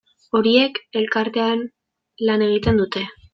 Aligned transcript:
Horiek 0.37 0.79
elkartean 1.01 1.61
lan 2.31 2.47
egiten 2.47 2.83
dute. 2.83 3.07